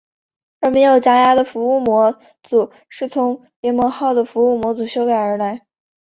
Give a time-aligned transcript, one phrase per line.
[0.61, 5.67] 而没有加压的服务模组是从联盟号的服务模组修改而来。